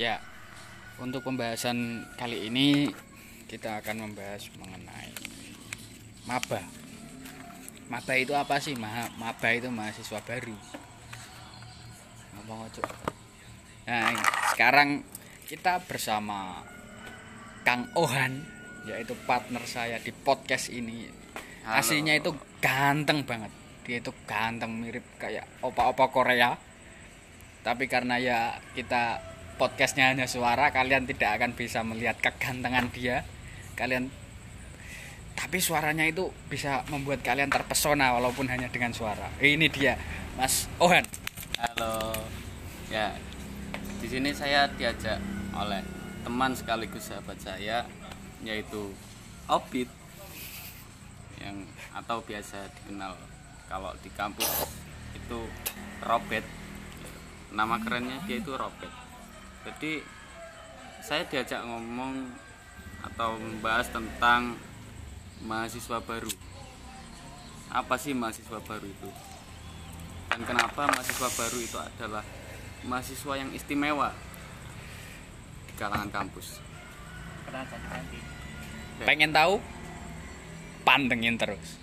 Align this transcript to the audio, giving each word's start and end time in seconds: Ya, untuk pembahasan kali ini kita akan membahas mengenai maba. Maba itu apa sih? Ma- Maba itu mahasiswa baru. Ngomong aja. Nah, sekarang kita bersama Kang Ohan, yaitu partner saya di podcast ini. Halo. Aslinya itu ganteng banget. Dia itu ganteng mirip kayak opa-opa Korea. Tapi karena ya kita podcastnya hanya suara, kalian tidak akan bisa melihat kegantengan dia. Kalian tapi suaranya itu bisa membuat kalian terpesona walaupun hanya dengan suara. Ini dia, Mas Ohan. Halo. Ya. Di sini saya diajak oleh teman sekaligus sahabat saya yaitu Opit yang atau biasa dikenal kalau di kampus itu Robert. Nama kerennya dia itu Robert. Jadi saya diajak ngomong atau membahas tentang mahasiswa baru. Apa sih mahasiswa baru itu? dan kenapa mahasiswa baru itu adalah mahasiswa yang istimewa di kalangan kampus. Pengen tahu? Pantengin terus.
Ya, 0.00 0.16
untuk 0.96 1.28
pembahasan 1.28 2.08
kali 2.16 2.48
ini 2.48 2.88
kita 3.52 3.84
akan 3.84 4.08
membahas 4.08 4.48
mengenai 4.56 5.12
maba. 6.24 6.64
Maba 7.92 8.14
itu 8.16 8.32
apa 8.32 8.56
sih? 8.64 8.72
Ma- 8.80 9.12
Maba 9.20 9.52
itu 9.52 9.68
mahasiswa 9.68 10.24
baru. 10.24 10.56
Ngomong 12.32 12.72
aja. 12.72 12.80
Nah, 13.92 14.16
sekarang 14.56 15.04
kita 15.44 15.84
bersama 15.84 16.64
Kang 17.60 17.92
Ohan, 17.92 18.40
yaitu 18.88 19.12
partner 19.28 19.68
saya 19.68 20.00
di 20.00 20.16
podcast 20.16 20.72
ini. 20.72 21.12
Halo. 21.68 21.76
Aslinya 21.76 22.16
itu 22.16 22.32
ganteng 22.64 23.28
banget. 23.28 23.52
Dia 23.84 24.00
itu 24.00 24.16
ganteng 24.24 24.80
mirip 24.80 25.04
kayak 25.20 25.44
opa-opa 25.60 26.08
Korea. 26.08 26.56
Tapi 27.60 27.84
karena 27.84 28.16
ya 28.16 28.56
kita 28.72 29.29
podcastnya 29.60 30.08
hanya 30.08 30.24
suara, 30.24 30.72
kalian 30.72 31.04
tidak 31.04 31.36
akan 31.36 31.52
bisa 31.52 31.84
melihat 31.84 32.16
kegantengan 32.16 32.88
dia. 32.88 33.28
Kalian 33.76 34.08
tapi 35.36 35.60
suaranya 35.60 36.08
itu 36.08 36.32
bisa 36.48 36.80
membuat 36.88 37.20
kalian 37.20 37.52
terpesona 37.52 38.16
walaupun 38.16 38.48
hanya 38.48 38.72
dengan 38.72 38.96
suara. 38.96 39.28
Ini 39.36 39.68
dia, 39.68 40.00
Mas 40.40 40.64
Ohan. 40.80 41.04
Halo. 41.60 42.16
Ya. 42.88 43.12
Di 44.00 44.08
sini 44.08 44.32
saya 44.32 44.64
diajak 44.80 45.20
oleh 45.52 45.84
teman 46.24 46.56
sekaligus 46.56 47.12
sahabat 47.12 47.36
saya 47.36 47.84
yaitu 48.40 48.96
Opit 49.44 49.90
yang 51.42 51.66
atau 51.92 52.22
biasa 52.24 52.70
dikenal 52.80 53.12
kalau 53.68 53.92
di 54.00 54.08
kampus 54.16 54.48
itu 55.12 55.40
Robert. 56.00 56.46
Nama 57.52 57.76
kerennya 57.82 58.24
dia 58.24 58.38
itu 58.40 58.56
Robert. 58.56 59.09
Jadi 59.66 60.00
saya 61.00 61.24
diajak 61.28 61.64
ngomong 61.64 62.28
atau 63.00 63.36
membahas 63.36 63.88
tentang 63.88 64.56
mahasiswa 65.44 66.00
baru. 66.04 66.32
Apa 67.70 67.94
sih 67.96 68.12
mahasiswa 68.12 68.60
baru 68.64 68.86
itu? 68.86 69.10
dan 70.30 70.46
kenapa 70.46 70.86
mahasiswa 70.86 71.28
baru 71.34 71.58
itu 71.58 71.74
adalah 71.74 72.22
mahasiswa 72.86 73.34
yang 73.34 73.50
istimewa 73.50 74.14
di 75.66 75.74
kalangan 75.74 76.06
kampus. 76.14 76.62
Pengen 79.02 79.34
tahu? 79.34 79.58
Pantengin 80.86 81.34
terus. 81.34 81.82